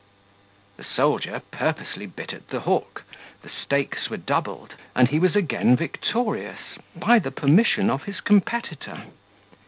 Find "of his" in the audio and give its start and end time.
7.91-8.19